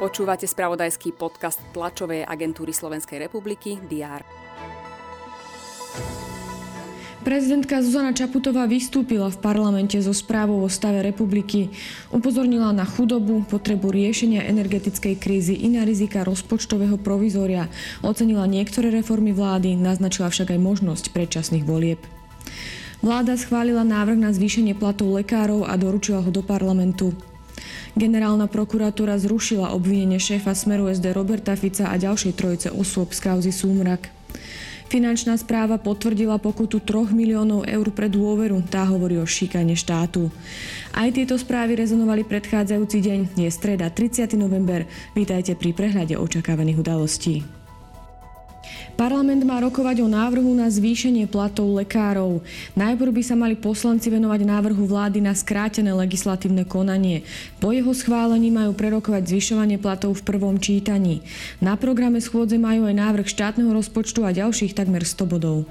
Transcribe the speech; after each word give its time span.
Počúvate 0.00 0.48
spravodajský 0.48 1.12
podcast 1.12 1.60
tlačovej 1.76 2.24
agentúry 2.24 2.72
Slovenskej 2.72 3.20
republiky 3.20 3.76
DR. 3.84 4.24
Prezidentka 7.20 7.84
Zuzana 7.84 8.16
Čaputová 8.16 8.64
vystúpila 8.64 9.28
v 9.28 9.36
parlamente 9.44 10.00
so 10.00 10.16
správou 10.16 10.64
o 10.64 10.72
stave 10.72 11.04
republiky. 11.04 11.68
Upozornila 12.08 12.72
na 12.72 12.88
chudobu, 12.88 13.44
potrebu 13.44 13.92
riešenia 13.92 14.48
energetickej 14.48 15.20
krízy 15.20 15.52
i 15.52 15.68
na 15.68 15.84
rizika 15.84 16.24
rozpočtového 16.24 16.96
provizória. 16.96 17.68
Ocenila 18.00 18.48
niektoré 18.48 18.88
reformy 18.88 19.36
vlády, 19.36 19.76
naznačila 19.76 20.32
však 20.32 20.56
aj 20.56 20.60
možnosť 20.64 21.04
predčasných 21.12 21.68
volieb. 21.68 22.00
Vláda 23.00 23.32
schválila 23.32 23.80
návrh 23.80 24.20
na 24.20 24.28
zvýšenie 24.28 24.76
platov 24.76 25.16
lekárov 25.16 25.64
a 25.64 25.72
doručila 25.80 26.20
ho 26.20 26.28
do 26.28 26.44
parlamentu. 26.44 27.16
Generálna 27.96 28.44
prokuratúra 28.44 29.16
zrušila 29.16 29.72
obvinenie 29.72 30.20
šéfa 30.20 30.52
Smeru 30.52 30.84
SD 30.92 31.16
Roberta 31.16 31.56
Fica 31.56 31.88
a 31.88 31.96
ďalšej 31.96 32.32
trojice 32.36 32.68
osôb 32.68 33.16
z 33.16 33.20
kauzy 33.24 33.52
Súmrak. 33.56 34.12
Finančná 34.90 35.38
správa 35.40 35.78
potvrdila 35.78 36.42
pokutu 36.42 36.82
3 36.82 37.14
miliónov 37.14 37.64
eur 37.64 37.88
pre 37.94 38.10
dôveru. 38.10 38.58
Tá 38.68 38.84
hovorí 38.84 39.16
o 39.16 39.24
šikane 39.24 39.78
štátu. 39.78 40.28
Aj 40.92 41.08
tieto 41.08 41.38
správy 41.38 41.78
rezonovali 41.78 42.26
predchádzajúci 42.26 42.98
deň. 42.98 43.20
Je 43.38 43.48
streda 43.48 43.88
30. 43.88 44.34
november. 44.34 44.84
Vítajte 45.14 45.54
pri 45.54 45.72
prehľade 45.72 46.18
očakávaných 46.18 46.82
udalostí. 46.82 47.59
Parlament 49.00 49.40
má 49.48 49.56
rokovať 49.64 50.04
o 50.04 50.08
návrhu 50.12 50.52
na 50.52 50.68
zvýšenie 50.68 51.24
platov 51.24 51.72
lekárov. 51.72 52.44
Najprv 52.76 53.10
by 53.16 53.22
sa 53.24 53.32
mali 53.32 53.56
poslanci 53.56 54.12
venovať 54.12 54.44
návrhu 54.44 54.84
vlády 54.84 55.24
na 55.24 55.32
skrátené 55.32 55.88
legislatívne 55.96 56.68
konanie. 56.68 57.24
Po 57.64 57.72
jeho 57.72 57.96
schválení 57.96 58.52
majú 58.52 58.76
prerokovať 58.76 59.32
zvyšovanie 59.32 59.80
platov 59.80 60.20
v 60.20 60.26
prvom 60.28 60.60
čítaní. 60.60 61.24
Na 61.64 61.80
programe 61.80 62.20
schôdze 62.20 62.60
majú 62.60 62.84
aj 62.84 62.94
návrh 62.96 63.26
štátneho 63.26 63.72
rozpočtu 63.72 64.20
a 64.26 64.36
ďalších 64.36 64.76
takmer 64.76 65.00
100 65.00 65.24
bodov. 65.24 65.64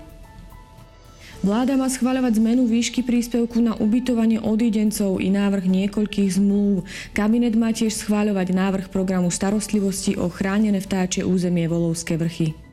Vláda 1.40 1.80
má 1.80 1.88
schváľovať 1.88 2.36
zmenu 2.36 2.68
výšky 2.68 3.00
príspevku 3.00 3.64
na 3.64 3.72
ubytovanie 3.72 4.44
odídencov 4.44 5.24
i 5.24 5.32
návrh 5.32 5.72
niekoľkých 5.72 6.36
zmluv. 6.36 6.84
Kabinet 7.16 7.56
má 7.56 7.72
tiež 7.72 7.96
schváľovať 7.96 8.52
návrh 8.52 8.86
programu 8.92 9.32
starostlivosti 9.32 10.20
o 10.20 10.28
chránené 10.28 10.84
vtáče 10.84 11.24
územie 11.24 11.72
Volovské 11.72 12.20
vrchy. 12.20 12.69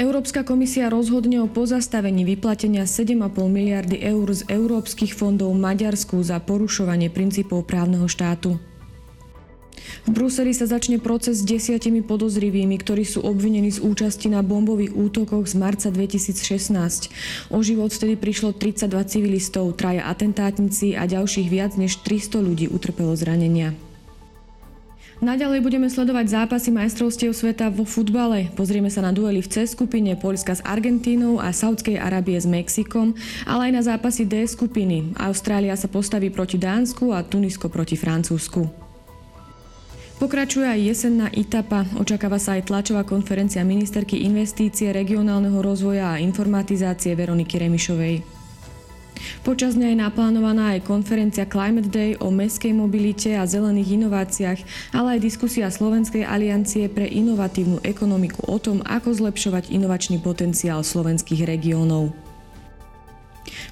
Európska 0.00 0.46
komisia 0.46 0.88
rozhodne 0.88 1.44
o 1.44 1.50
pozastavení 1.50 2.24
vyplatenia 2.24 2.88
7,5 2.88 3.20
miliardy 3.52 4.00
eur 4.00 4.32
z 4.32 4.48
európskych 4.48 5.12
fondov 5.12 5.52
Maďarsku 5.52 6.16
za 6.24 6.40
porušovanie 6.40 7.12
princípov 7.12 7.68
právneho 7.68 8.08
štátu. 8.08 8.56
V 10.06 10.10
Bruseli 10.16 10.56
sa 10.56 10.64
začne 10.64 10.96
proces 10.96 11.42
s 11.42 11.44
desiatimi 11.44 12.00
podozrivými, 12.00 12.80
ktorí 12.80 13.04
sú 13.04 13.20
obvinení 13.20 13.68
z 13.68 13.84
účasti 13.84 14.32
na 14.32 14.40
bombových 14.40 14.96
útokoch 14.96 15.44
z 15.44 15.54
marca 15.60 15.88
2016. 15.92 17.52
O 17.52 17.60
život 17.60 17.92
vtedy 17.92 18.16
prišlo 18.16 18.56
32 18.56 18.88
civilistov, 19.04 19.76
traja 19.76 20.08
atentátnici 20.08 20.96
a 20.96 21.04
ďalších 21.04 21.48
viac 21.52 21.76
než 21.76 22.00
300 22.00 22.40
ľudí 22.40 22.66
utrpelo 22.72 23.12
zranenia. 23.12 23.76
Naďalej 25.20 25.60
budeme 25.60 25.84
sledovať 25.92 26.32
zápasy 26.32 26.72
majstrovstiev 26.72 27.36
sveta 27.36 27.68
vo 27.68 27.84
futbale. 27.84 28.48
Pozrieme 28.56 28.88
sa 28.88 29.04
na 29.04 29.12
duely 29.12 29.44
v 29.44 29.52
C 29.52 29.68
skupine 29.68 30.16
Polska 30.16 30.56
s 30.56 30.64
Argentínou 30.64 31.36
a 31.36 31.52
Saudskej 31.52 32.00
Arábie 32.00 32.40
s 32.40 32.48
Mexikom, 32.48 33.12
ale 33.44 33.68
aj 33.68 33.72
na 33.76 33.82
zápasy 33.84 34.24
D 34.24 34.48
skupiny. 34.48 35.12
Austrália 35.20 35.76
sa 35.76 35.92
postaví 35.92 36.32
proti 36.32 36.56
Dánsku 36.56 37.12
a 37.12 37.20
Tunisko 37.20 37.68
proti 37.68 38.00
Francúzsku. 38.00 38.64
Pokračuje 40.16 40.64
aj 40.64 40.80
jesenná 40.88 41.28
etapa. 41.36 41.84
Očakáva 42.00 42.40
sa 42.40 42.56
aj 42.56 42.72
tlačová 42.72 43.04
konferencia 43.04 43.60
ministerky 43.60 44.24
investície, 44.24 44.88
regionálneho 44.88 45.60
rozvoja 45.60 46.16
a 46.16 46.20
informatizácie 46.20 47.12
Veroniky 47.12 47.60
Remišovej. 47.60 48.39
Počas 49.42 49.76
dňa 49.76 49.92
je 49.92 50.02
naplánovaná 50.02 50.76
aj 50.76 50.86
konferencia 50.86 51.48
Climate 51.48 51.88
Day 51.88 52.10
o 52.20 52.28
meskej 52.28 52.76
mobilite 52.76 53.36
a 53.36 53.48
zelených 53.48 53.96
inováciách, 54.00 54.60
ale 54.92 55.16
aj 55.16 55.24
diskusia 55.24 55.72
Slovenskej 55.72 56.24
aliancie 56.24 56.86
pre 56.92 57.08
inovatívnu 57.08 57.80
ekonomiku 57.86 58.44
o 58.46 58.58
tom, 58.60 58.84
ako 58.84 59.16
zlepšovať 59.16 59.72
inovačný 59.72 60.20
potenciál 60.20 60.84
slovenských 60.84 61.48
regiónov. 61.48 62.12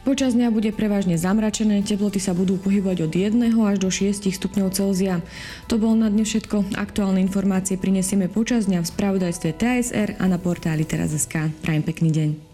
Počas 0.06 0.32
dňa 0.32 0.48
bude 0.48 0.72
prevažne 0.72 1.20
zamračené, 1.20 1.84
teploty 1.84 2.16
sa 2.16 2.32
budú 2.32 2.56
pohybovať 2.56 2.98
od 3.04 3.12
1 3.12 3.68
až 3.68 3.76
do 3.76 3.92
6 3.92 4.24
stupňov 4.24 4.72
Celzia. 4.72 5.20
To 5.68 5.76
bolo 5.76 6.00
na 6.00 6.08
dnes 6.08 6.32
všetko. 6.32 6.74
Aktuálne 6.80 7.20
informácie 7.20 7.76
prinesieme 7.76 8.32
počas 8.32 8.66
dňa 8.66 8.82
v 8.82 8.90
spravodajstve 8.90 9.50
TSR 9.52 10.08
a 10.16 10.24
na 10.24 10.40
portáli 10.40 10.88
teraz.sk. 10.88 11.52
Prajem 11.60 11.84
pekný 11.84 12.10
deň. 12.10 12.47